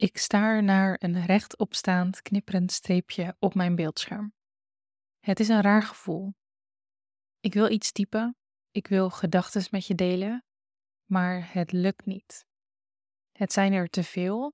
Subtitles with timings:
[0.00, 4.34] Ik staar naar een rechtopstaand knipperend streepje op mijn beeldscherm.
[5.20, 6.34] Het is een raar gevoel.
[7.40, 8.36] Ik wil iets typen,
[8.70, 10.44] ik wil gedachten met je delen,
[11.04, 12.46] maar het lukt niet.
[13.32, 14.52] Het zijn er te veel,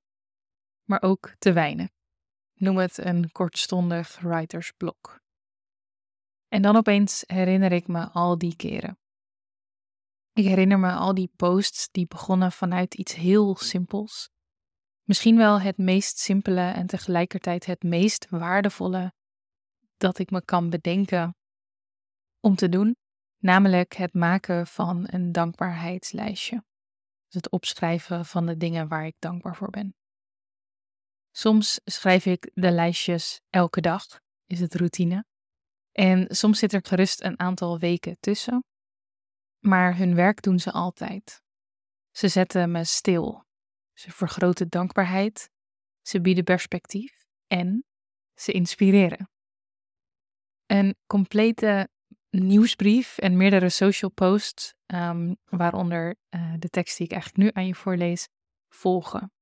[0.85, 1.89] maar ook te weinig.
[2.55, 5.21] Noem het een kortstondig writersblok.
[6.49, 8.99] En dan opeens herinner ik me al die keren.
[10.33, 14.33] Ik herinner me al die posts die begonnen vanuit iets heel simpels
[15.05, 19.13] Misschien wel het meest simpele en tegelijkertijd het meest waardevolle
[19.97, 21.37] dat ik me kan bedenken
[22.41, 22.97] om te doen,
[23.39, 26.65] namelijk het maken van een dankbaarheidslijstje.
[27.27, 29.95] Dus het opschrijven van de dingen waar ik dankbaar voor ben.
[31.31, 34.05] Soms schrijf ik de lijstjes elke dag,
[34.47, 35.25] is het routine.
[35.93, 38.65] En soms zit er gerust een aantal weken tussen.
[39.59, 41.43] Maar hun werk doen ze altijd.
[42.11, 43.45] Ze zetten me stil
[43.95, 45.51] ze vergroten dankbaarheid,
[46.03, 47.85] ze bieden perspectief en
[48.35, 49.31] ze inspireren.
[50.67, 51.89] Een complete
[52.31, 57.67] nieuwsbrief en meerdere social posts, um, waaronder uh, de tekst die ik eigenlijk nu aan
[57.67, 58.29] je voorlees,
[58.69, 59.33] volgen.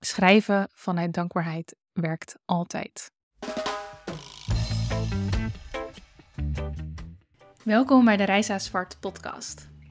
[0.00, 3.10] Schrijven vanuit dankbaarheid werkt altijd.
[7.64, 9.75] Welkom bij de Reisa Zwart podcast.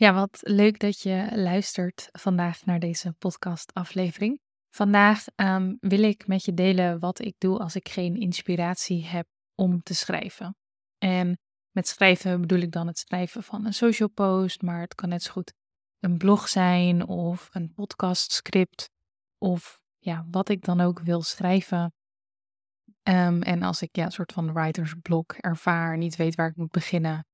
[0.00, 4.40] Ja, wat leuk dat je luistert vandaag naar deze podcastaflevering.
[4.70, 9.26] Vandaag um, wil ik met je delen wat ik doe als ik geen inspiratie heb
[9.54, 10.56] om te schrijven.
[10.98, 11.38] En
[11.70, 15.22] met schrijven bedoel ik dan het schrijven van een social post, maar het kan net
[15.22, 15.52] zo goed
[15.98, 18.90] een blog zijn of een podcastscript
[19.38, 21.92] of ja, wat ik dan ook wil schrijven.
[23.02, 26.70] Um, en als ik ja, een soort van writersblok ervaar, niet weet waar ik moet
[26.70, 27.26] beginnen,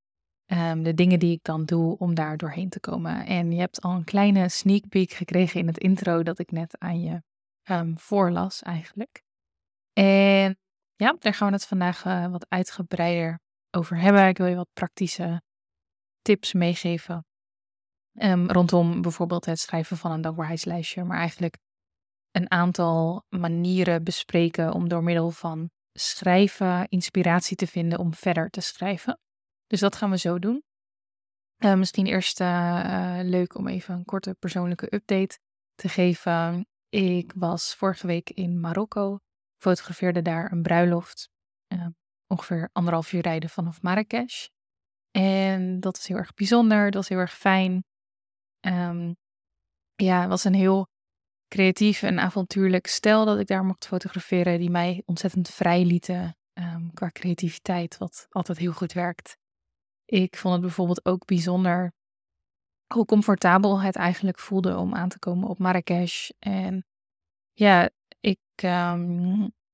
[0.46, 3.26] um, de dingen die ik dan doe om daar doorheen te komen.
[3.26, 6.78] En je hebt al een kleine sneak peek gekregen in het intro dat ik net
[6.78, 7.22] aan je
[7.70, 9.22] um, voorlas eigenlijk.
[9.92, 10.58] En
[10.96, 13.40] ja, daar gaan we het vandaag uh, wat uitgebreider
[13.70, 14.28] over hebben.
[14.28, 15.42] Ik wil je wat praktische
[16.22, 17.24] tips meegeven.
[18.12, 21.58] Um, rondom bijvoorbeeld het schrijven van een dankbaarheidslijstje, maar eigenlijk
[22.30, 28.60] een aantal manieren bespreken om door middel van schrijven inspiratie te vinden om verder te
[28.60, 29.18] schrijven.
[29.74, 30.64] Dus dat gaan we zo doen.
[31.64, 35.38] Uh, misschien eerst uh, leuk om even een korte persoonlijke update
[35.74, 36.66] te geven.
[36.88, 39.18] Ik was vorige week in Marokko,
[39.62, 41.28] fotografeerde daar een bruiloft,
[42.26, 44.46] ongeveer anderhalf uur rijden vanaf Marrakesh.
[45.10, 47.84] En dat was heel erg bijzonder, dat was heel erg fijn.
[48.66, 49.16] Um,
[49.94, 50.88] ja, het was een heel
[51.48, 56.92] creatief en avontuurlijk stel dat ik daar mocht fotograferen, die mij ontzettend vrij lieten um,
[56.92, 59.42] qua creativiteit, wat altijd heel goed werkt.
[60.14, 61.92] Ik vond het bijvoorbeeld ook bijzonder
[62.94, 66.30] hoe comfortabel het eigenlijk voelde om aan te komen op Marrakesh.
[66.38, 66.84] En
[67.52, 68.38] ja, ik,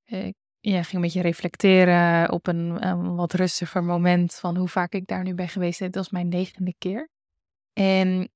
[0.03, 4.93] ik ja, ging een beetje reflecteren op een, een, wat rustiger moment van hoe vaak
[4.93, 5.79] ik daar nu ben geweest.
[5.79, 7.09] Dit was mijn negende keer.
[7.73, 8.29] En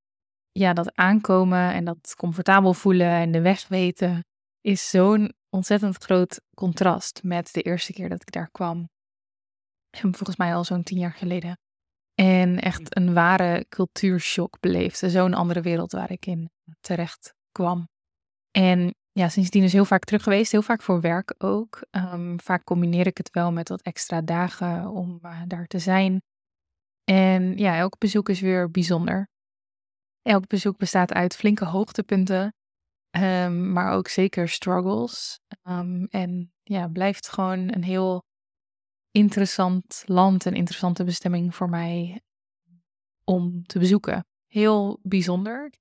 [0.52, 4.26] ja, dat aankomen en dat comfortabel voelen en de weg weten
[4.62, 8.90] is zo'n ontzettend groot contrast met de eerste keer dat ik daar kwam.
[9.98, 11.58] Volgens mij al zo'n tien jaar geleden.
[12.16, 15.10] En echt een ware cultuurshock beleefde.
[15.10, 16.50] Zo'n andere wereld waar ik in
[16.80, 17.88] terecht kwam.
[18.52, 20.52] En ja, sindsdien is heel vaak terug geweest.
[20.52, 21.86] Heel vaak voor werk ook.
[21.92, 26.22] Um, vaak combineer ik het wel met wat extra dagen om uh, daar te zijn.
[27.04, 29.30] En ja, elk bezoek is weer bijzonder.
[30.22, 32.54] Elk bezoek bestaat uit flinke hoogtepunten.
[33.18, 35.40] Um, maar ook zeker struggles.
[35.64, 38.24] Um, en ja, blijft gewoon een heel
[39.16, 42.22] interessant land, een interessante bestemming voor mij
[43.24, 44.26] om te bezoeken.
[44.46, 45.74] Heel bijzonder,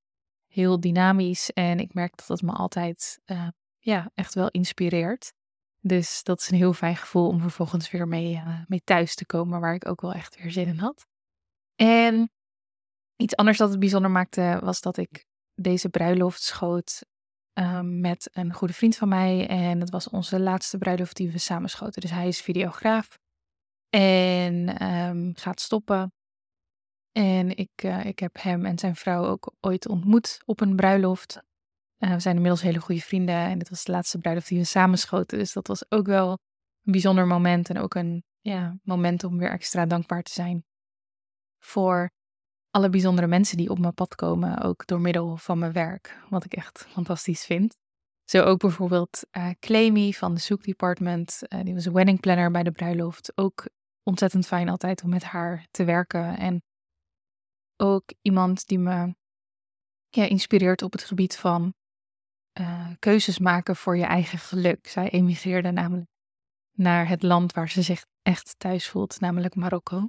[0.47, 3.49] heel dynamisch en ik merk dat dat me altijd uh,
[3.79, 5.33] ja, echt wel inspireert.
[5.81, 9.27] Dus dat is een heel fijn gevoel om vervolgens weer mee, uh, mee thuis te
[9.27, 11.07] komen, waar ik ook wel echt weer zin in had.
[11.75, 12.31] En
[13.17, 17.05] iets anders dat het bijzonder maakte, was dat ik deze bruiloft schoot
[17.53, 19.49] um, met een goede vriend van mij.
[19.49, 22.01] En het was onze laatste bruiloft die we samen schoten.
[22.01, 23.23] Dus hij is videograaf
[23.95, 26.13] en um, gaat stoppen.
[27.13, 31.43] En ik, uh, ik heb hem en zijn vrouw ook ooit ontmoet op een bruiloft.
[31.99, 34.65] Uh, we zijn inmiddels hele goede vrienden en dit was de laatste bruiloft die we
[34.65, 35.39] samenschoten.
[35.39, 36.31] Dus dat was ook wel
[36.83, 40.65] een bijzonder moment en ook een ja, moment om weer extra dankbaar te zijn
[41.59, 42.11] voor
[42.71, 46.45] alle bijzondere mensen die op mijn pad komen, ook door middel van mijn werk, wat
[46.45, 47.77] ik echt fantastisch vind.
[48.25, 52.63] Zo ook bijvoorbeeld uh, Clemy van de Zoek Department, uh, die was wedding planner bij
[52.63, 53.33] de bruiloft.
[53.35, 53.67] Ook
[54.05, 56.37] ontzettend fijn altijd om met haar te werken.
[56.37, 56.63] En
[57.77, 59.15] ook iemand die me
[60.09, 61.75] ja, inspireert op het gebied van
[62.61, 64.87] uh, keuzes maken voor je eigen geluk.
[64.87, 66.09] Zij emigreerde namelijk
[66.73, 70.09] naar het land waar ze zich echt thuis voelt, namelijk Marokko.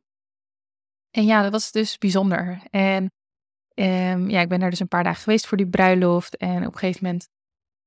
[1.12, 2.64] En ja, dat was dus bijzonder.
[2.70, 3.04] En
[3.74, 6.38] um, ja, ik ben daar dus een paar dagen geweest voor die bruiloft.
[6.38, 7.28] En op een gegeven moment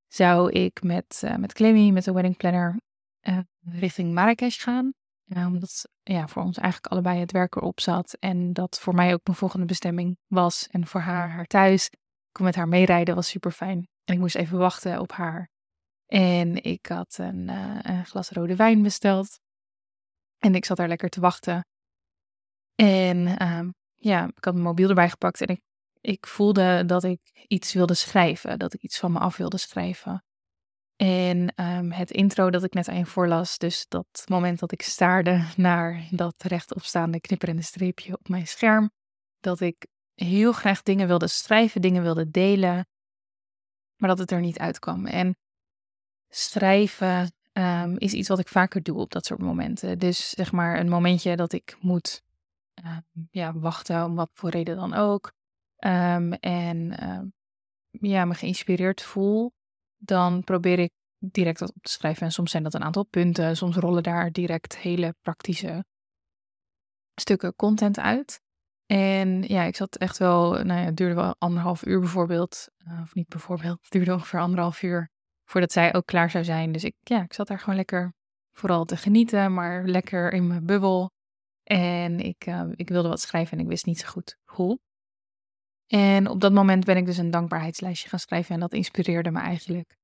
[0.07, 2.81] zou ik met, uh, met Clemmy, met de wedding planner,
[3.23, 4.93] uh, richting Marrakesh gaan.
[5.35, 8.17] Omdat ja, voor ons eigenlijk allebei het werk erop zat.
[8.21, 10.67] En dat voor mij ook mijn volgende bestemming was.
[10.67, 11.89] En voor haar, haar thuis.
[11.89, 11.99] Ik
[12.33, 13.89] kon met haar meerijden, was super fijn.
[14.05, 15.51] En ik moest even wachten op haar.
[16.07, 19.41] En ik had een, uh, een glas rode wijn besteld.
[20.39, 21.67] En ik zat daar lekker te wachten.
[22.75, 25.61] En uh, ja, ik had mijn mobiel erbij gepakt en ik,
[26.01, 28.59] ik voelde dat ik iets wilde schrijven.
[28.59, 30.23] Dat ik iets van me af wilde schrijven.
[31.03, 34.83] En um, het intro dat ik net aan je voorlas, dus dat moment dat ik
[34.83, 38.91] staarde naar dat rechtopstaande knipperende streepje op mijn scherm,
[39.41, 42.87] dat ik heel graag dingen wilde schrijven, dingen wilde delen,
[43.97, 45.07] maar dat het er niet uitkwam.
[45.07, 45.37] En
[46.29, 49.99] schrijven um, is iets wat ik vaker doe op dat soort momenten.
[49.99, 52.23] Dus zeg maar een momentje dat ik moet
[52.85, 55.33] um, ja, wachten, om wat voor reden dan ook.
[55.79, 56.39] En
[57.91, 59.53] ja, me geïnspireerd voel,
[59.99, 62.23] dan probeer ik direct wat op te schrijven.
[62.23, 65.85] En soms zijn dat een aantal punten, soms rollen daar direct hele praktische
[67.15, 68.41] stukken content uit.
[68.87, 72.69] En ja, ik zat echt wel, nou ja, het duurde wel anderhalf uur bijvoorbeeld.
[72.87, 75.11] Uh, of niet bijvoorbeeld, het duurde ongeveer anderhalf uur
[75.45, 76.73] voordat zij ook klaar zou zijn.
[76.73, 78.13] Dus ik, ja, ik zat daar gewoon lekker
[78.53, 81.11] vooral te genieten, maar lekker in mijn bubbel.
[81.63, 84.79] En ik, uh, ik wilde wat schrijven en ik wist niet zo goed hoe.
[85.89, 89.41] En op dat moment ben ik dus een dankbaarheidslijstje gaan schrijven en dat inspireerde me
[89.41, 89.97] eigenlijk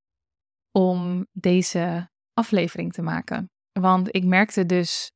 [0.71, 3.51] om deze aflevering te maken.
[3.73, 5.11] Want ik merkte dus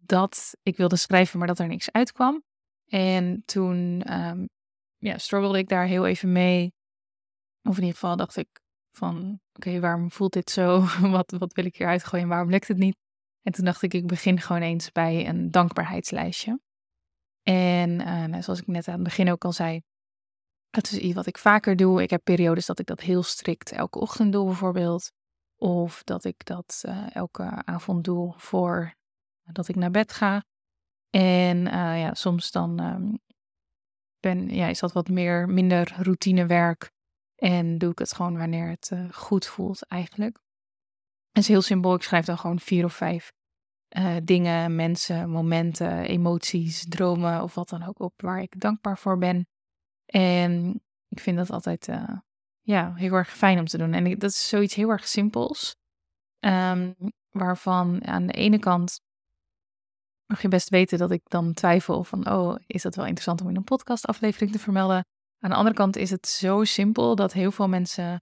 [0.00, 2.42] dat ik wilde schrijven, maar dat er niks uitkwam.
[2.90, 4.48] En toen um,
[4.98, 6.72] ja, struggelde ik daar heel even mee.
[7.62, 8.48] Of in ieder geval dacht ik
[8.90, 10.84] van, oké, waarom voelt dit zo?
[11.16, 12.28] wat, wat wil ik hier uitgooien?
[12.28, 12.96] Waarom lukt het niet?
[13.42, 16.60] En toen dacht ik, ik begin gewoon eens bij een dankbaarheidslijstje.
[17.42, 19.82] En uh, zoals ik net aan het begin ook al zei,
[20.76, 22.02] het is iets wat ik vaker doe.
[22.02, 25.12] Ik heb periodes dat ik dat heel strikt elke ochtend doe, bijvoorbeeld.
[25.56, 28.94] Of dat ik dat uh, elke avond doe voor
[29.52, 30.44] dat ik naar bed ga.
[31.10, 33.18] En uh, ja, soms dan um,
[34.20, 36.90] ben, ja, is dat wat meer, minder routinewerk.
[37.34, 40.38] En doe ik het gewoon wanneer het uh, goed voelt, eigenlijk.
[41.30, 41.94] Het is heel simpel.
[41.94, 43.32] Ik schrijf dan gewoon vier of vijf
[44.22, 49.46] dingen, mensen, momenten, emoties, dromen of wat dan ook op waar ik dankbaar voor ben.
[50.06, 52.18] En ik vind dat altijd uh,
[52.60, 53.92] ja, heel erg fijn om te doen.
[53.92, 55.76] En dat is zoiets heel erg simpels.
[56.40, 56.94] Um,
[57.30, 59.00] waarvan aan de ene kant
[60.26, 63.48] mag je best weten dat ik dan twijfel van, oh, is dat wel interessant om
[63.48, 65.04] in een podcastaflevering te vermelden?
[65.38, 68.12] Aan de andere kant is het zo simpel dat heel veel mensen,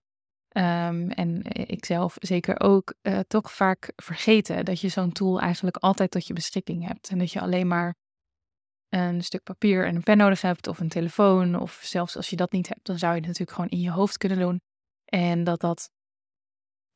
[0.57, 5.77] um, en ik zelf zeker ook, uh, toch vaak vergeten dat je zo'n tool eigenlijk
[5.77, 7.09] altijd tot je beschikking hebt.
[7.09, 7.95] En dat je alleen maar
[8.93, 12.37] een stuk papier en een pen nodig hebt, of een telefoon, of zelfs als je
[12.37, 14.61] dat niet hebt, dan zou je het natuurlijk gewoon in je hoofd kunnen doen.
[15.05, 15.91] En dat dat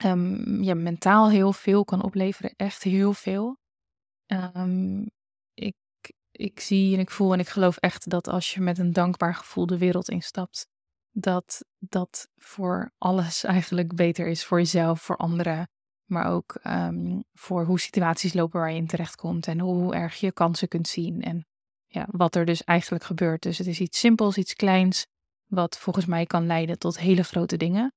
[0.04, 3.58] um, ja, mentaal heel veel kan opleveren, echt heel veel.
[4.26, 5.10] Um,
[5.54, 5.74] ik,
[6.30, 9.34] ik zie en ik voel en ik geloof echt dat als je met een dankbaar
[9.34, 10.66] gevoel de wereld instapt,
[11.10, 14.44] dat dat voor alles eigenlijk beter is.
[14.44, 15.68] Voor jezelf, voor anderen,
[16.04, 20.32] maar ook um, voor hoe situaties lopen waar je in terechtkomt en hoe erg je
[20.32, 21.22] kansen kunt zien.
[21.22, 21.46] En
[21.96, 23.42] ja, wat er dus eigenlijk gebeurt.
[23.42, 25.06] Dus het is iets simpels, iets kleins,
[25.46, 27.94] wat volgens mij kan leiden tot hele grote dingen.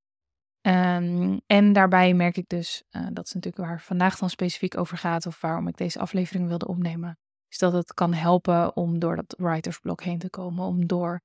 [0.62, 4.98] Um, en daarbij merk ik dus, uh, dat is natuurlijk waar vandaag dan specifiek over
[4.98, 9.16] gaat, of waarom ik deze aflevering wilde opnemen, is dat het kan helpen om door
[9.16, 11.22] dat writersblok heen te komen, om door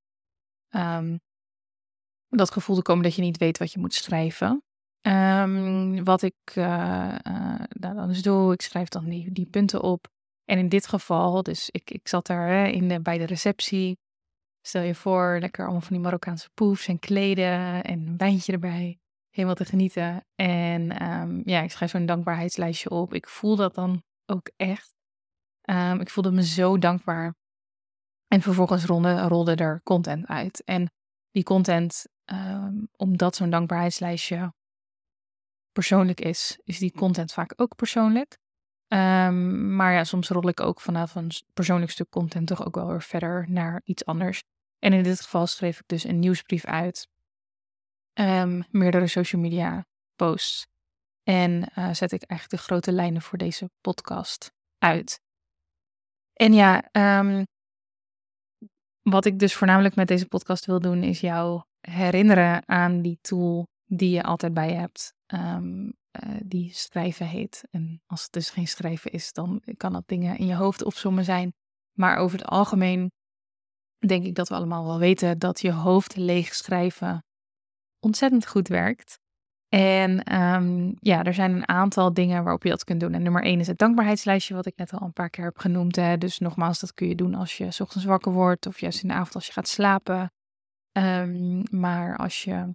[0.71, 1.21] um,
[2.29, 4.63] dat gevoel te komen dat je niet weet wat je moet schrijven.
[5.07, 10.13] Um, wat ik uh, uh, dan dus doe, ik schrijf dan die, die punten op.
[10.45, 13.99] En in dit geval, dus ik, ik zat daar hè, in de, bij de receptie.
[14.61, 18.99] Stel je voor, lekker allemaal van die Marokkaanse poefs en kleden en een wijntje erbij.
[19.31, 20.27] Helemaal te genieten.
[20.35, 23.15] En um, ja, ik schrijf zo'n dankbaarheidslijstje op.
[23.15, 24.95] Ik voel dat dan ook echt.
[25.71, 27.35] Um, ik voelde me zo dankbaar.
[28.27, 30.65] En vervolgens rolde, rolde er content uit.
[30.65, 30.93] En
[31.31, 34.53] die content, um, omdat zo'n dankbaarheidslijstje
[35.73, 38.39] persoonlijk is, is die content vaak ook persoonlijk.
[38.95, 42.87] Um, maar ja, soms rol ik ook vanaf een persoonlijk stuk content toch ook wel
[42.87, 44.43] weer verder naar iets anders.
[44.79, 47.09] En in dit geval schreef ik dus een nieuwsbrief uit,
[48.21, 50.67] um, meerdere social media posts.
[51.23, 55.21] En uh, zet ik eigenlijk de grote lijnen voor deze podcast uit.
[56.33, 57.45] En ja, um,
[59.03, 63.67] wat ik dus voornamelijk met deze podcast wil doen, is jou herinneren aan die tool
[63.85, 65.15] die je altijd bij hebt.
[66.23, 67.65] Uh, die schrijven heet.
[67.71, 71.25] En als het dus geen schrijven is, dan kan dat dingen in je hoofd opzommen
[71.25, 71.53] zijn.
[71.93, 73.13] Maar over het algemeen
[74.07, 77.25] denk ik dat we allemaal wel weten dat je hoofd leeg schrijven
[78.01, 79.19] ontzettend goed werkt.
[79.69, 83.15] En um, ja, er zijn een aantal dingen waarop je dat kunt doen.
[83.15, 85.97] En nummer één is het dankbaarheidslijstje, wat ik net al een paar keer heb genoemd.
[85.97, 86.19] Hè.
[86.19, 89.15] Dus nogmaals, dat kun je doen als je ochtends wakker wordt of juist in de
[89.15, 90.33] avond als je gaat slapen.
[90.93, 92.75] Um, maar als je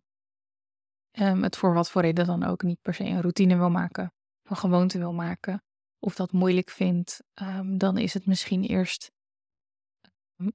[1.19, 4.13] um, het voor wat voor reden dan ook niet per se een routine wil maken,
[4.43, 5.63] een gewoonte wil maken,
[5.99, 7.23] of dat moeilijk vindt,
[7.65, 9.11] dan is het misschien eerst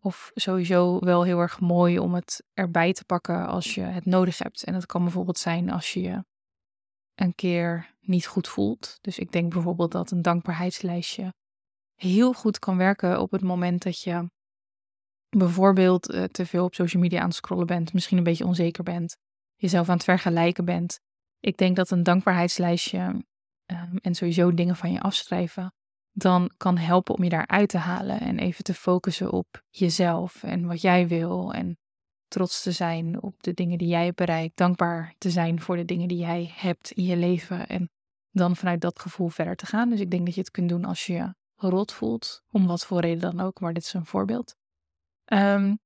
[0.01, 4.39] of sowieso wel heel erg mooi om het erbij te pakken als je het nodig
[4.39, 4.65] hebt.
[4.65, 6.25] En dat kan bijvoorbeeld zijn als je je
[7.15, 8.99] een keer niet goed voelt.
[9.01, 11.35] Dus ik denk bijvoorbeeld dat een dankbaarheidslijstje
[11.95, 14.31] heel goed kan werken op het moment dat je
[15.29, 18.85] bijvoorbeeld uh, te veel op social media aan het scrollen bent, misschien een beetje onzeker
[18.85, 19.17] bent,
[19.65, 21.01] jezelf aan het vergelijken bent.
[21.41, 22.99] Ik denk dat een dankbaarheidslijstje
[23.67, 25.75] um, en sowieso dingen van je afschrijven
[26.13, 30.67] dan kan helpen om je daaruit te halen en even te focussen op jezelf en
[30.67, 31.79] wat jij wil en
[32.29, 35.85] trots te zijn op de dingen die jij hebt bereikt, dankbaar te zijn voor de
[35.85, 37.91] dingen die jij hebt in je leven en
[38.31, 39.91] dan vanuit dat gevoel verder te gaan.
[39.91, 42.87] Dus ik denk dat je het kunt doen als je je rot voelt, om wat
[42.87, 44.57] voor reden dan ook, maar dit is een voorbeeld.
[45.33, 45.79] Um,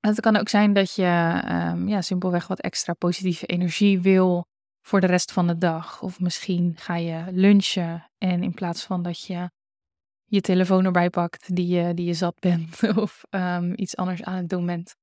[0.00, 1.42] het kan ook zijn dat je
[1.72, 4.46] um, ja, simpelweg wat extra positieve energie wil
[4.86, 6.02] voor de rest van de dag.
[6.02, 9.50] Of misschien ga je lunchen en in plaats van dat je
[10.24, 14.36] je telefoon erbij pakt die je, die je zat bent of um, iets anders aan
[14.36, 14.94] het doen bent.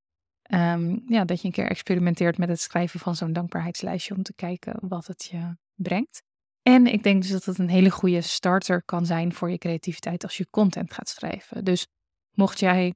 [0.54, 4.34] Um, ja, dat je een keer experimenteert met het schrijven van zo'n dankbaarheidslijstje om te
[4.34, 6.24] kijken wat het je brengt.
[6.62, 10.24] En ik denk dus dat het een hele goede starter kan zijn voor je creativiteit
[10.24, 11.64] als je content gaat schrijven.
[11.64, 11.88] Dus
[12.32, 12.94] mocht jij,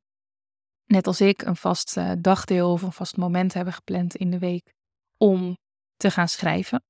[0.92, 4.40] net als ik, een vast uh, dagdeel of een vast moment hebben gepland in de
[4.40, 4.74] week
[5.18, 5.58] om
[5.96, 6.84] te gaan schrijven,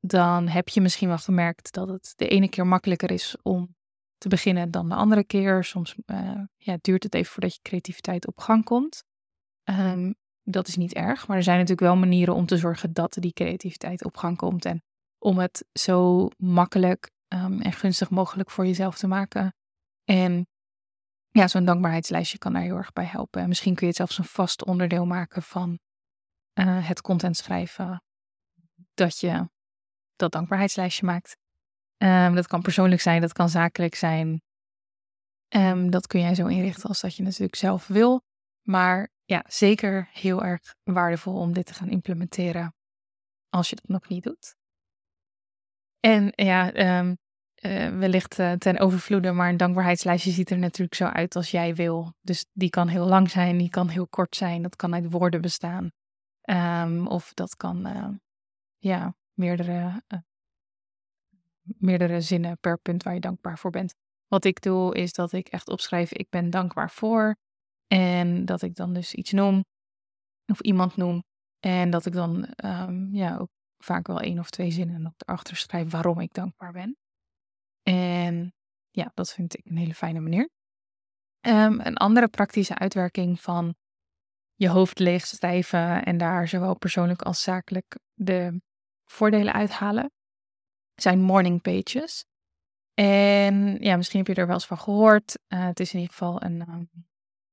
[0.00, 3.74] dan heb je misschien wel gemerkt dat het de ene keer makkelijker is om
[4.18, 5.64] te beginnen dan de andere keer.
[5.64, 9.04] Soms uh, ja, duurt het even voordat je creativiteit op gang komt.
[9.64, 13.16] Um, dat is niet erg, maar er zijn natuurlijk wel manieren om te zorgen dat
[13.20, 14.64] die creativiteit op gang komt.
[14.64, 14.82] En
[15.18, 19.54] om het zo makkelijk um, en gunstig mogelijk voor jezelf te maken.
[20.04, 20.46] En
[21.36, 23.42] ja, zo'n dankbaarheidslijstje kan daar heel erg bij helpen.
[23.42, 25.78] En misschien kun je het zelfs een vast onderdeel maken van
[26.54, 28.02] uh, het content schrijven
[28.94, 29.48] dat je
[30.16, 31.36] dat dankbaarheidslijstje maakt.
[31.96, 34.42] Um, dat kan persoonlijk zijn, dat kan zakelijk zijn.
[35.48, 38.24] Um, dat kun jij zo inrichten als dat je natuurlijk zelf wil.
[38.62, 42.74] Maar ja, zeker heel erg waardevol om dit te gaan implementeren
[43.48, 44.56] als je dat nog niet doet.
[46.00, 47.18] En ja, um,
[47.62, 51.74] uh, wellicht uh, ten overvloede, maar een dankbaarheidslijstje ziet er natuurlijk zo uit als jij
[51.74, 52.12] wil.
[52.20, 55.40] Dus die kan heel lang zijn, die kan heel kort zijn, dat kan uit woorden
[55.40, 55.90] bestaan.
[56.50, 58.08] Um, of dat kan uh,
[58.76, 60.02] ja, meerdere,
[61.62, 63.94] meerdere zinnen per punt waar je dankbaar voor bent.
[64.26, 67.36] Wat ik doe is dat ik echt opschrijf, ik ben dankbaar voor.
[67.86, 69.64] En dat ik dan dus iets noem
[70.46, 71.24] of iemand noem.
[71.58, 73.48] En dat ik dan um, ja, ook
[73.78, 76.96] vaak wel één of twee zinnen op erachter schrijf waarom ik dankbaar ben.
[77.88, 78.54] En
[78.90, 80.48] ja, dat vind ik een hele fijne manier.
[81.46, 83.74] Um, een andere praktische uitwerking van
[84.54, 88.60] je hoofd leegstrijven en daar zowel persoonlijk als zakelijk de
[89.04, 90.10] voordelen uithalen,
[90.94, 92.24] zijn morning pages.
[92.94, 95.38] En ja, misschien heb je er wel eens van gehoord.
[95.48, 96.88] Uh, het is in ieder geval een,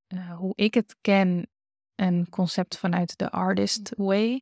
[0.07, 1.47] uh, hoe ik het ken,
[1.95, 4.41] een concept vanuit de Artist Way.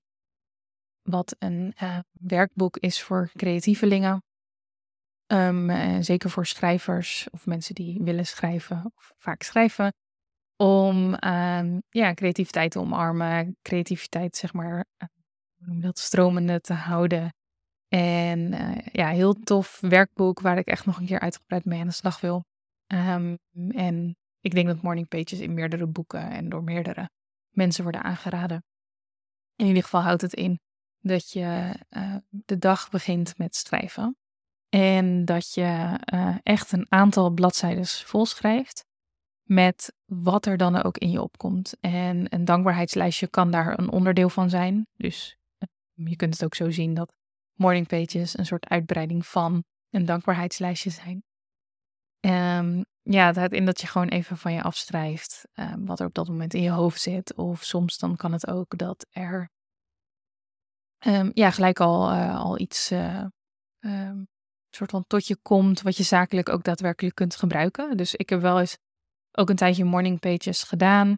[1.02, 4.24] Wat een uh, werkboek is voor creatievelingen.
[5.32, 9.94] Um, zeker voor schrijvers of mensen die willen schrijven of vaak schrijven.
[10.56, 13.58] Om um, ja, creativiteit te omarmen.
[13.62, 14.86] Creativiteit, zeg maar,
[15.58, 17.34] dat stromende te houden.
[17.88, 21.88] En uh, ja, heel tof werkboek waar ik echt nog een keer uitgebreid mee aan
[21.88, 22.44] de slag wil.
[22.88, 23.38] Um,
[23.70, 27.10] en ik denk dat Morning Pages in meerdere boeken en door meerdere
[27.50, 28.64] mensen worden aangeraden.
[29.56, 30.60] In ieder geval houdt het in
[31.00, 31.76] dat je
[32.30, 34.16] de dag begint met schrijven.
[34.76, 38.86] En dat je uh, echt een aantal bladzijden vol schrijft
[39.44, 41.78] met wat er dan ook in je opkomt.
[41.80, 44.88] En een dankbaarheidslijstje kan daar een onderdeel van zijn.
[44.98, 47.14] Dus ehm, je kunt het ook zo zien dat
[47.54, 51.24] morning pages een soort uitbreiding van een dankbaarheidslijstje zijn.
[52.20, 56.06] Um, ja, het houdt in dat je gewoon even van je afschrijft um, wat er
[56.06, 57.36] op dat moment in je hoofd zit.
[57.36, 59.50] Of soms dan kan het ook dat er
[61.34, 63.26] ja, gelijk al, al iets uh,
[64.76, 67.98] soort van tot je komt wat je zakelijk ook daadwerkelijk kunt gebruiken.
[67.98, 68.78] Dus ik heb wel eens
[69.32, 71.18] ook een tijdje morning pages gedaan.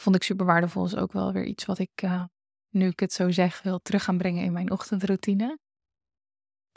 [0.00, 0.84] Vond ik super waardevol.
[0.84, 2.24] Is ook wel weer iets wat ik, uh,
[2.70, 5.58] nu ik het zo zeg, wil terug gaan brengen in mijn ochtendroutine.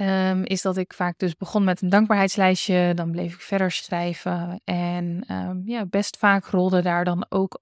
[0.01, 2.93] Um, is dat ik vaak dus begon met een dankbaarheidslijstje.
[2.93, 4.61] Dan bleef ik verder schrijven.
[4.63, 7.61] En um, ja, best vaak rolde daar dan ook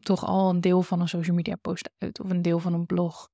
[0.00, 2.20] toch al een deel van een social media post uit.
[2.20, 3.28] Of een deel van een blog.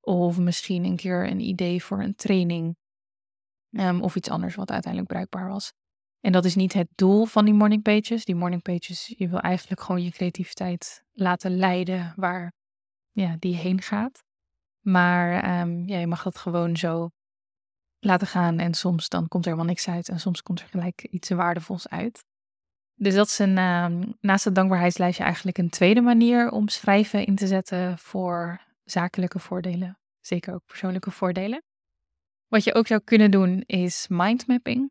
[0.00, 2.76] Of misschien een keer een idee voor een training.
[3.70, 5.72] Um, of iets anders wat uiteindelijk bruikbaar was.
[6.20, 8.24] En dat is niet het doel van die morning pages.
[8.24, 12.52] Die morning pages, je wil eigenlijk gewoon je creativiteit laten leiden waar
[13.10, 14.24] ja, die heen gaat.
[14.80, 17.10] Maar um, ja, je mag dat gewoon zo
[17.98, 18.58] laten gaan.
[18.58, 20.08] En soms dan komt er helemaal niks uit.
[20.08, 22.24] En soms komt er gelijk iets waardevols uit.
[22.94, 27.34] Dus dat is een, um, naast het dankbaarheidslijstje eigenlijk een tweede manier om schrijven in
[27.34, 29.98] te zetten voor zakelijke voordelen.
[30.20, 31.62] Zeker ook persoonlijke voordelen.
[32.48, 34.90] Wat je ook zou kunnen doen is mindmapping.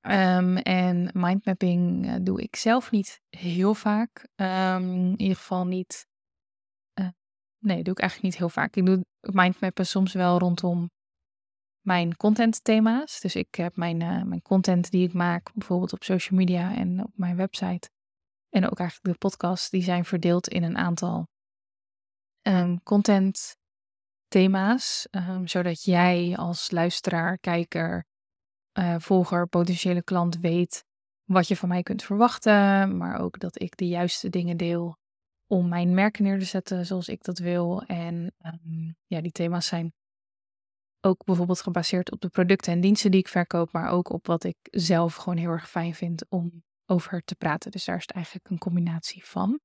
[0.00, 4.28] Um, en mindmapping uh, doe ik zelf niet heel vaak.
[4.36, 6.06] Um, in ieder geval niet.
[7.00, 7.08] Uh,
[7.58, 8.76] nee, doe ik eigenlijk niet heel vaak.
[8.76, 10.90] Ik doe mindmappen soms wel rondom
[11.80, 13.20] mijn contentthema's.
[13.20, 17.04] Dus ik heb mijn, uh, mijn content die ik maak, bijvoorbeeld op social media en
[17.04, 17.90] op mijn website.
[18.48, 21.28] En ook eigenlijk de podcasts, die zijn verdeeld in een aantal
[22.42, 23.56] um, content
[24.30, 25.06] thema's.
[25.44, 28.04] zodat jij als luisteraar, kijker,
[28.78, 30.84] uh, volger, potentiële klant weet
[31.24, 34.96] wat je van mij kunt verwachten, maar ook dat ik de juiste dingen deel
[35.46, 37.82] om mijn merk neer te zetten zoals ik dat wil.
[37.82, 39.92] En um, ja, die thema's zijn
[41.00, 44.44] ook bijvoorbeeld gebaseerd op de producten en diensten die ik verkoop, maar ook op wat
[44.44, 47.70] ik zelf gewoon heel erg fijn vind om over te praten.
[47.70, 49.60] Dus daar is het eigenlijk een combinatie van.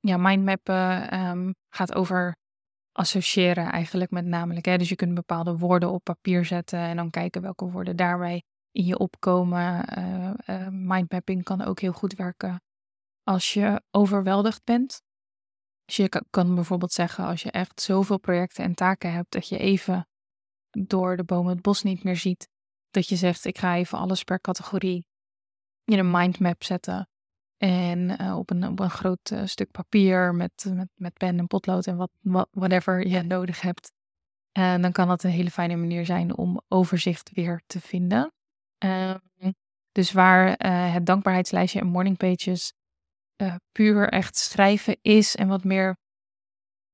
[0.00, 2.36] Ja, mindmappen um, gaat over
[2.98, 4.66] associëren eigenlijk met namelijk.
[4.66, 4.76] Hè?
[4.78, 8.84] Dus je kunt bepaalde woorden op papier zetten en dan kijken welke woorden daarbij in
[8.84, 9.98] je opkomen.
[9.98, 12.62] Uh, uh, mindmapping kan ook heel goed werken
[13.22, 15.02] als je overweldigd bent.
[15.84, 19.58] Dus je kan bijvoorbeeld zeggen als je echt zoveel projecten en taken hebt dat je
[19.58, 20.08] even
[20.70, 22.48] door de bomen het bos niet meer ziet.
[22.90, 25.06] Dat je zegt ik ga even alles per categorie
[25.84, 27.08] in een mindmap zetten.
[27.58, 31.46] En uh, op, een, op een groot uh, stuk papier met, met, met pen en
[31.46, 33.92] potlood en wat, wat, whatever je nodig hebt.
[34.52, 38.32] En dan kan dat een hele fijne manier zijn om overzicht weer te vinden.
[38.84, 39.14] Uh,
[39.92, 42.72] dus waar uh, het dankbaarheidslijstje en morning pages
[43.72, 45.96] puur echt schrijven is en wat meer,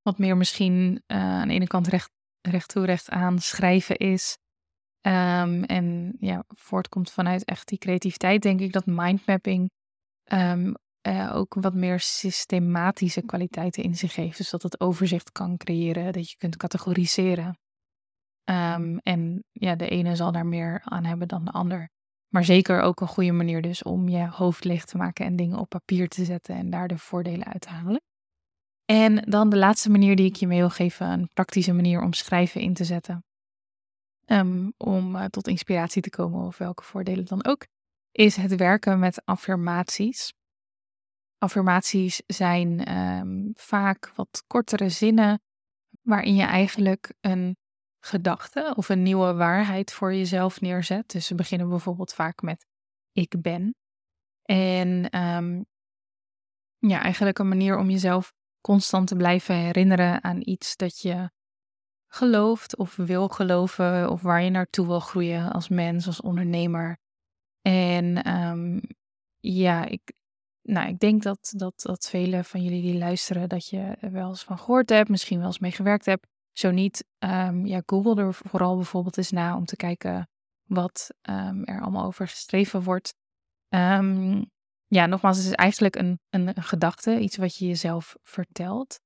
[0.02, 4.38] wat meer misschien aan de ene kant recht, recht toe recht aan schrijven is.
[5.00, 9.70] Um, en ja, voortkomt vanuit echt die creativiteit, denk ik dat mindmapping
[10.32, 10.74] um,
[11.32, 14.36] ook wat meer systematische kwaliteiten in zich heeft.
[14.36, 17.58] Dus dat het overzicht kan creëren, dat je kunt categoriseren.
[18.50, 21.90] Um, en ja, de ene zal daar meer aan hebben dan de ander.
[22.28, 25.58] Maar zeker ook een goede manier dus om je hoofd leeg te maken en dingen
[25.58, 28.02] op papier te zetten en daar de voordelen uit te halen.
[28.84, 32.12] En dan de laatste manier die ik je mee wil geven, een praktische manier om
[32.12, 33.24] schrijven in te zetten.
[34.26, 37.66] Um, om uh, tot inspiratie te komen of welke voordelen dan ook
[38.14, 40.32] is het werken met affirmaties.
[41.38, 45.42] Affirmaties zijn um, vaak wat kortere zinnen
[46.02, 47.56] waarin je eigenlijk een
[48.00, 51.10] gedachte of een nieuwe waarheid voor jezelf neerzet.
[51.10, 52.66] Dus ze beginnen bijvoorbeeld vaak met
[53.12, 53.74] ik ben.
[54.42, 55.64] En um,
[56.78, 61.30] ja, eigenlijk een manier om jezelf constant te blijven herinneren aan iets dat je
[62.06, 67.02] gelooft of wil geloven of waar je naartoe wil groeien als mens, als ondernemer.
[67.66, 68.80] En um,
[69.40, 70.12] ja, ik,
[70.62, 74.28] nou, ik denk dat, dat, dat velen van jullie die luisteren, dat je er wel
[74.28, 76.26] eens van gehoord hebt, misschien wel eens mee gewerkt hebt.
[76.52, 80.28] Zo niet, um, ja, Google er vooral bijvoorbeeld eens na om te kijken
[80.64, 83.14] wat um, er allemaal over geschreven wordt.
[84.86, 89.00] ja, nogmaals, het is eigenlijk een, een, een gedachte, iets wat je jezelf vertelt.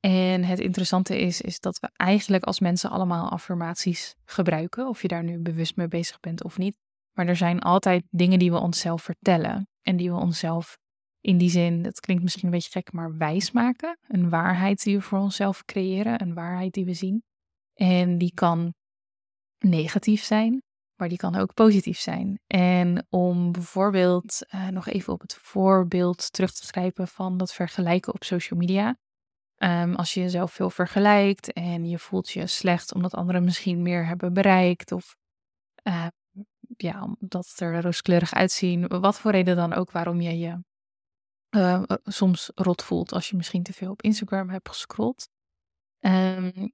[0.00, 5.08] En het interessante is, is dat we eigenlijk als mensen allemaal affirmaties gebruiken, of je
[5.08, 6.76] daar nu bewust mee bezig bent of niet.
[7.18, 9.68] Maar er zijn altijd dingen die we onszelf vertellen.
[9.82, 10.78] En die we onszelf
[11.20, 13.98] in die zin, dat klinkt misschien een beetje gek, maar wijs maken.
[14.08, 17.22] Een waarheid die we voor onszelf creëren, een waarheid die we zien.
[17.74, 18.74] En die kan
[19.58, 20.62] negatief zijn,
[20.94, 22.40] maar die kan ook positief zijn.
[22.46, 28.14] En om bijvoorbeeld uh, nog even op het voorbeeld terug te grijpen van dat vergelijken
[28.14, 28.96] op social media.
[29.56, 34.06] Um, als je jezelf veel vergelijkt en je voelt je slecht omdat anderen misschien meer
[34.06, 35.16] hebben bereikt of
[35.82, 36.06] uh,
[36.82, 40.58] ja, omdat het er rooskleurig uitzien, wat voor reden dan ook waarom je je
[41.50, 45.28] uh, soms rot voelt als je misschien te veel op Instagram hebt gescrolld.
[46.00, 46.72] Um,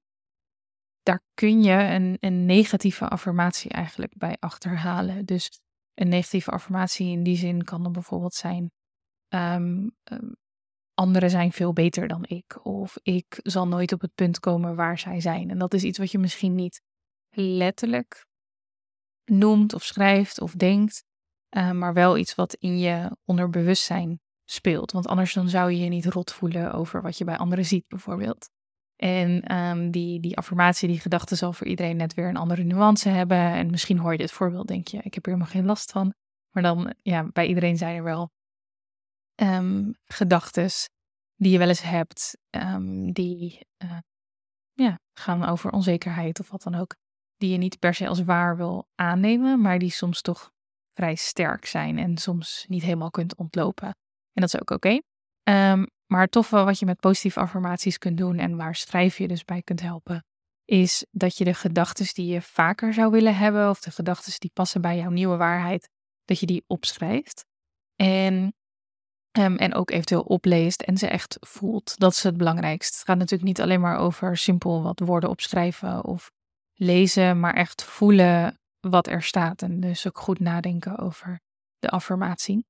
[1.02, 5.24] daar kun je een, een negatieve affirmatie eigenlijk bij achterhalen.
[5.24, 5.60] Dus
[5.94, 8.72] een negatieve affirmatie in die zin kan dan bijvoorbeeld zijn:
[9.28, 9.96] um,
[10.94, 14.98] anderen zijn veel beter dan ik, of ik zal nooit op het punt komen waar
[14.98, 15.50] zij zijn.
[15.50, 16.80] En dat is iets wat je misschien niet
[17.30, 18.26] letterlijk
[19.24, 21.04] noemt of schrijft of denkt,
[21.56, 24.92] uh, maar wel iets wat in je onderbewustzijn speelt.
[24.92, 27.88] Want anders dan zou je je niet rot voelen over wat je bij anderen ziet,
[27.88, 28.50] bijvoorbeeld.
[28.96, 33.08] En um, die, die affirmatie, die gedachte zal voor iedereen net weer een andere nuance
[33.08, 33.38] hebben.
[33.38, 36.14] En misschien hoor je dit voorbeeld, denk je, ik heb hier helemaal geen last van.
[36.50, 38.30] Maar dan, ja, bij iedereen zijn er wel
[39.34, 40.70] um, gedachten
[41.36, 43.98] die je wel eens hebt, um, die uh,
[44.72, 46.96] ja, gaan over onzekerheid of wat dan ook.
[47.44, 50.50] Die je niet per se als waar wil aannemen, maar die soms toch
[50.92, 53.86] vrij sterk zijn en soms niet helemaal kunt ontlopen.
[54.32, 54.88] En dat is ook oké.
[54.88, 59.28] Um, maar het toffe wat je met positieve affirmaties kunt doen en waar schrijf je
[59.28, 60.24] dus bij kunt helpen,
[60.64, 64.50] is dat je de gedachten die je vaker zou willen hebben of de gedachten die
[64.52, 65.88] passen bij jouw nieuwe waarheid,
[66.24, 67.44] dat je die opschrijft.
[67.96, 68.54] En,
[69.38, 71.98] um, en ook eventueel opleest en ze echt voelt.
[71.98, 72.96] Dat is het belangrijkste.
[72.96, 76.30] Het gaat natuurlijk niet alleen maar over simpel wat woorden opschrijven of
[76.74, 79.62] lezen, maar echt voelen wat er staat.
[79.62, 81.40] En dus ook goed nadenken over
[81.78, 82.66] de affirmatie.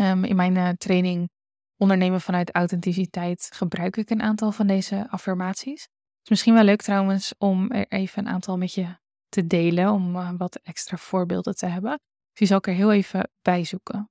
[0.00, 1.30] Um, in mijn uh, training
[1.76, 5.82] ondernemen vanuit authenticiteit gebruik ik een aantal van deze affirmaties.
[5.82, 8.96] Het is misschien wel leuk trouwens om er even een aantal met je
[9.28, 11.90] te delen, om uh, wat extra voorbeelden te hebben.
[11.90, 14.10] Dus die zal ik er heel even bij zoeken.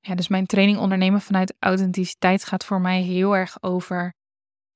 [0.00, 4.14] Ja, dus mijn training ondernemen vanuit authenticiteit gaat voor mij heel erg over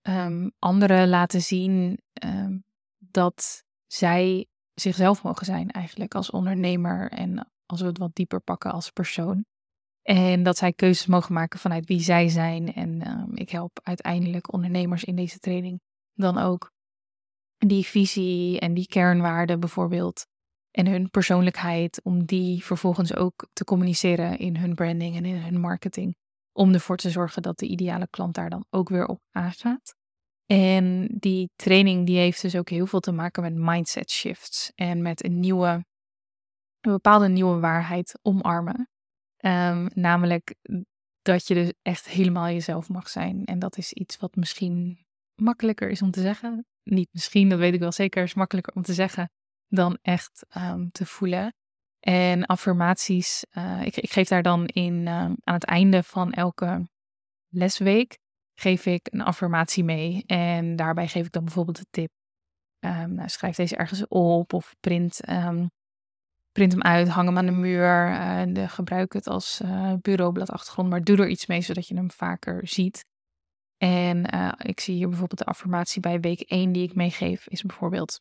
[0.08, 2.64] um, anderen laten zien um,
[3.12, 8.72] dat zij zichzelf mogen zijn eigenlijk als ondernemer en als we het wat dieper pakken
[8.72, 9.44] als persoon.
[10.02, 12.74] En dat zij keuzes mogen maken vanuit wie zij zijn.
[12.74, 15.80] En um, ik help uiteindelijk ondernemers in deze training
[16.14, 16.72] dan ook
[17.58, 20.26] die visie en die kernwaarden bijvoorbeeld.
[20.70, 25.60] En hun persoonlijkheid, om die vervolgens ook te communiceren in hun branding en in hun
[25.60, 26.16] marketing.
[26.52, 29.94] Om ervoor te zorgen dat de ideale klant daar dan ook weer op aangaat.
[30.52, 34.72] En die training die heeft dus ook heel veel te maken met mindset shifts.
[34.74, 35.68] En met een nieuwe,
[36.80, 38.88] een bepaalde nieuwe waarheid omarmen.
[39.38, 40.54] Um, namelijk
[41.22, 43.44] dat je dus echt helemaal jezelf mag zijn.
[43.44, 46.66] En dat is iets wat misschien makkelijker is om te zeggen.
[46.82, 49.30] Niet misschien, dat weet ik wel zeker, is makkelijker om te zeggen
[49.68, 51.54] dan echt um, te voelen.
[52.00, 56.88] En affirmaties, uh, ik, ik, geef daar dan in uh, aan het einde van elke
[57.48, 58.20] lesweek
[58.54, 60.22] geef ik een affirmatie mee.
[60.26, 62.10] En daarbij geef ik dan bijvoorbeeld de tip.
[62.84, 65.20] Um, nou, schrijf deze ergens op of print
[66.52, 68.08] print hem uit, hang hem aan de muur.
[68.56, 72.68] uh, gebruik het als uh, bureaubladachtergrond, maar doe er iets mee zodat je hem vaker
[72.68, 73.04] ziet.
[73.76, 74.24] En
[74.58, 78.20] ik zie hier bijvoorbeeld de affirmatie bij week 1 die ik meegeef, is bijvoorbeeld: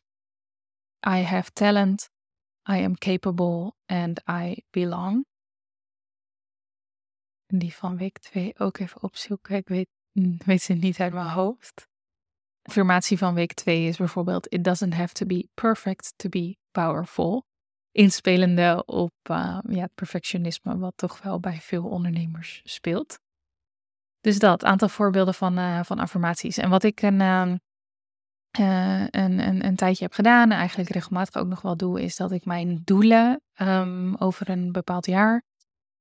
[1.06, 2.10] I have talent,
[2.70, 5.26] I am capable and I belong.
[7.46, 9.56] En die van week 2 ook even opzoeken.
[9.56, 9.88] Ik weet,
[10.44, 11.88] weet ze niet uit mijn hoofd.
[12.62, 17.44] Affirmatie van week 2 is bijvoorbeeld: It doesn't have to be perfect to be powerful
[17.92, 23.18] inspelende op uh, ja, het perfectionisme, wat toch wel bij veel ondernemers speelt.
[24.20, 26.56] Dus dat, aantal voorbeelden van, uh, van affirmaties.
[26.56, 27.54] En wat ik een, uh,
[29.10, 32.32] een, een, een, tijdje heb gedaan, en eigenlijk regelmatig ook nog wel doe, is dat
[32.32, 35.42] ik mijn doelen um, over een bepaald jaar,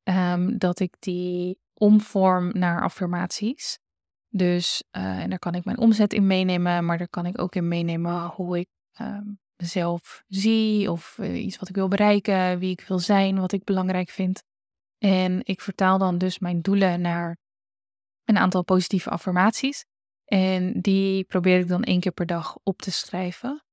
[0.03, 3.79] um, dat ik die omvorm naar affirmaties.
[4.33, 7.67] Dus, en daar kan ik mijn omzet in meenemen, maar daar kan ik ook in
[7.67, 8.67] meenemen hoe ik
[9.01, 13.51] um, mezelf zie of uh, iets wat ik wil bereiken, wie ik wil zijn, wat
[13.51, 14.43] ik belangrijk vind.
[14.97, 17.37] En ik vertaal dan dus mijn doelen naar
[18.23, 19.85] een aantal positieve affirmaties.
[20.25, 23.63] En die probeer ik dan één keer per dag op te schrijven.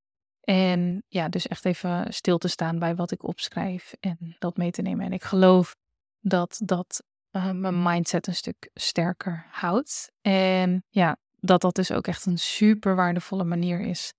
[0.41, 4.71] En ja, dus echt even stil te staan bij wat ik opschrijf en dat mee
[4.71, 5.05] te nemen.
[5.05, 5.77] En ik geloof
[6.21, 10.13] dat dat uh, mijn mindset een stuk sterker houdt.
[10.21, 14.13] En ja, dat dat dus ook echt een super waardevolle manier is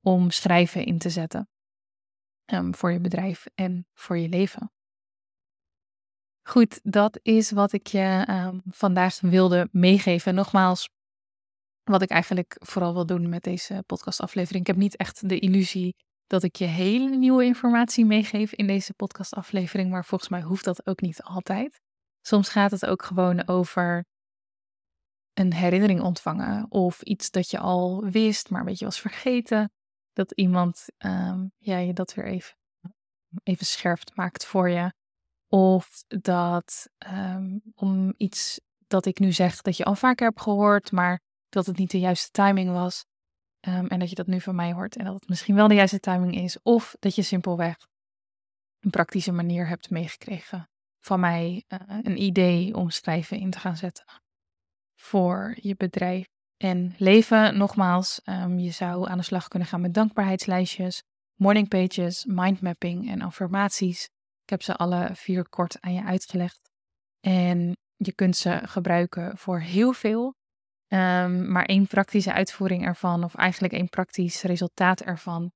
[0.00, 1.48] om schrijven in te zetten
[2.52, 4.70] um, voor je bedrijf en voor je leven.
[6.42, 10.34] Goed, dat is wat ik je um, vandaag wilde meegeven.
[10.34, 10.88] Nogmaals,
[11.82, 14.60] wat ik eigenlijk vooral wil doen met deze podcastaflevering.
[14.60, 15.94] Ik heb niet echt de illusie
[16.26, 20.86] dat ik je hele nieuwe informatie meegeef in deze podcastaflevering, maar volgens mij hoeft dat
[20.86, 21.80] ook niet altijd.
[22.26, 24.04] Soms gaat het ook gewoon over
[25.32, 29.70] een herinnering ontvangen of iets dat je al wist, maar een beetje was vergeten.
[30.12, 32.56] Dat iemand um, ja, je dat weer even,
[33.42, 34.92] even scherp maakt voor je.
[35.48, 40.92] Of dat um, om iets dat ik nu zeg dat je al vaker hebt gehoord,
[40.92, 43.04] maar dat het niet de juiste timing was.
[43.60, 45.74] Um, en dat je dat nu van mij hoort en dat het misschien wel de
[45.74, 46.62] juiste timing is.
[46.62, 47.76] Of dat je simpelweg
[48.80, 50.68] een praktische manier hebt meegekregen
[51.06, 54.04] van mij uh, een idee om schrijven in te gaan zetten
[54.94, 57.58] voor je bedrijf en leven.
[57.58, 61.02] Nogmaals, um, je zou aan de slag kunnen gaan met dankbaarheidslijstjes,
[61.34, 64.04] morning pages, mindmapping en affirmaties.
[64.42, 66.70] Ik heb ze alle vier kort aan je uitgelegd.
[67.20, 70.34] En je kunt ze gebruiken voor heel veel.
[70.88, 75.52] Um, maar één praktische uitvoering ervan, of eigenlijk één praktisch resultaat ervan,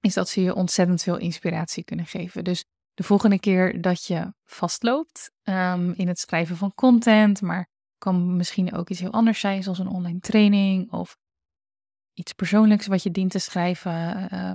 [0.00, 2.44] is dat ze je ontzettend veel inspiratie kunnen geven.
[2.44, 2.64] Dus
[3.02, 8.72] de volgende keer dat je vastloopt um, in het schrijven van content, maar kan misschien
[8.72, 11.16] ook iets heel anders zijn, zoals een online training of
[12.12, 14.28] iets persoonlijks wat je dient te schrijven.
[14.32, 14.52] Uh,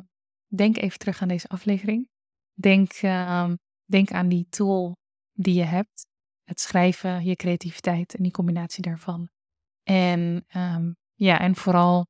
[0.47, 2.09] denk even terug aan deze aflevering.
[2.53, 3.51] Denk, uh,
[3.85, 4.97] denk aan die tool
[5.33, 6.07] die je hebt.
[6.43, 9.29] Het schrijven, je creativiteit en die combinatie daarvan.
[9.83, 12.05] En um, ja, en vooral,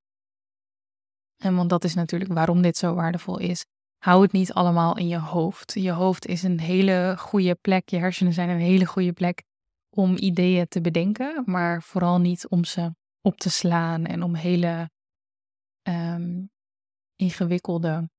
[1.38, 3.65] en want dat is natuurlijk waarom dit zo waardevol is.
[3.98, 5.74] Hou het niet allemaal in je hoofd.
[5.74, 7.90] Je hoofd is een hele goede plek.
[7.90, 9.44] Je hersenen zijn een hele goede plek
[9.90, 14.90] om ideeën te bedenken, maar vooral niet om ze op te slaan en om hele
[15.84, 16.50] um,
[17.16, 18.10] ingewikkelde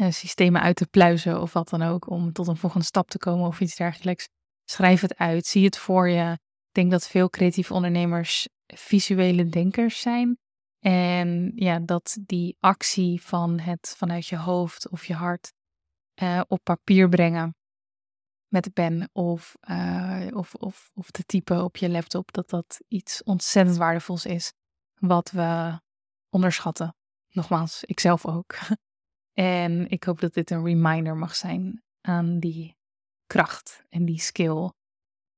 [0.00, 3.18] uh, systemen uit te pluizen of wat dan ook, om tot een volgende stap te
[3.18, 4.28] komen of iets dergelijks.
[4.64, 6.32] Schrijf het uit, zie het voor je.
[6.32, 10.38] Ik denk dat veel creatieve ondernemers visuele denkers zijn.
[10.86, 15.52] En ja, dat die actie van het vanuit je hoofd of je hart
[16.22, 17.56] uh, op papier brengen,
[18.48, 22.80] met de pen of, uh, of, of, of te typen op je laptop, dat dat
[22.88, 24.52] iets ontzettend waardevols is,
[24.94, 25.80] wat we
[26.28, 26.94] onderschatten.
[27.30, 28.54] Nogmaals, ik zelf ook.
[29.32, 32.76] en ik hoop dat dit een reminder mag zijn aan die
[33.26, 34.72] kracht en die skill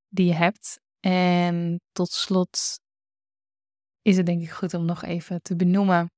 [0.08, 0.80] die je hebt.
[1.00, 2.80] En tot slot
[4.06, 6.10] is het denk ik goed om nog even te benoemen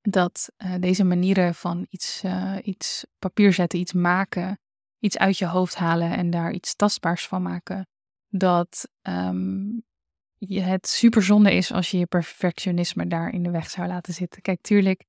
[0.00, 4.60] dat uh, deze manieren van iets, uh, iets papier zetten, iets maken,
[4.98, 7.86] iets uit je hoofd halen en daar iets tastbaars van maken.
[8.28, 9.82] Dat um,
[10.38, 14.14] je het super zonde is als je je perfectionisme daar in de weg zou laten
[14.14, 14.42] zitten.
[14.42, 15.04] Kijk, tuurlijk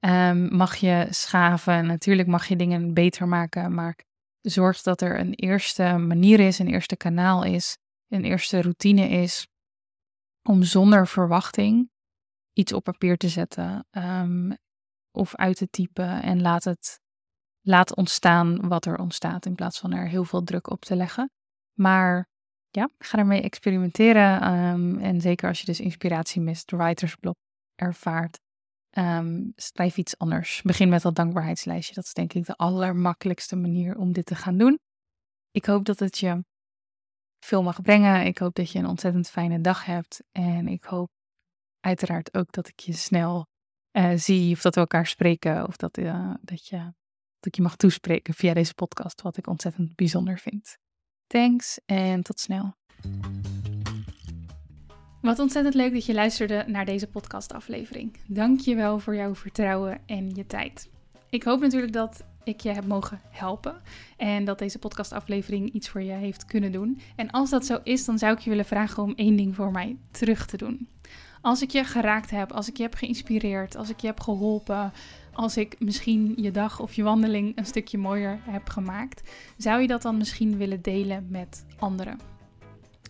[0.00, 3.98] um, mag je schaven, natuurlijk mag je dingen beter maken, maar
[4.40, 7.76] zorg dat er een eerste manier is, een eerste kanaal is,
[8.08, 9.46] een eerste routine is
[10.48, 11.90] om zonder verwachting
[12.52, 14.56] iets op papier te zetten um,
[15.10, 17.00] of uit te typen en laat het
[17.60, 21.30] laat ontstaan wat er ontstaat in plaats van er heel veel druk op te leggen.
[21.72, 22.28] Maar
[22.70, 24.54] ja, ga ermee experimenteren.
[24.54, 27.36] Um, en zeker als je dus inspiratie mist, writersblok
[27.74, 28.40] ervaart,
[28.98, 30.62] um, schrijf iets anders.
[30.62, 31.94] Begin met dat dankbaarheidslijstje.
[31.94, 34.78] Dat is denk ik de allermakkelijkste manier om dit te gaan doen.
[35.50, 36.44] Ik hoop dat het je
[37.44, 38.26] veel mag brengen.
[38.26, 40.22] Ik hoop dat je een ontzettend fijne dag hebt.
[40.32, 41.10] En ik hoop
[41.80, 43.46] uiteraard ook dat ik je snel
[43.92, 45.66] uh, zie of dat we elkaar spreken.
[45.66, 46.76] Of dat, uh, dat je
[47.44, 50.76] dat ik je mag toespreken via deze podcast, wat ik ontzettend bijzonder vind.
[51.26, 52.74] Thanks en tot snel.
[55.20, 58.16] Wat ontzettend leuk dat je luisterde naar deze podcastaflevering.
[58.26, 60.92] Dank je wel voor jouw vertrouwen en je tijd.
[61.34, 63.82] Ik hoop natuurlijk dat ik je heb mogen helpen
[64.16, 67.00] en dat deze podcastaflevering iets voor je heeft kunnen doen.
[67.16, 69.70] En als dat zo is, dan zou ik je willen vragen om één ding voor
[69.70, 70.88] mij terug te doen.
[71.40, 74.92] Als ik je geraakt heb, als ik je heb geïnspireerd, als ik je heb geholpen,
[75.32, 79.86] als ik misschien je dag of je wandeling een stukje mooier heb gemaakt, zou je
[79.86, 82.33] dat dan misschien willen delen met anderen?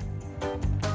[0.00, 0.89] Música